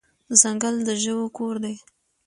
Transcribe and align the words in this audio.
ځنګل 0.41 0.75
د 0.87 0.89
ژوو 1.03 1.25
کور 1.37 1.55
دی. 1.63 1.75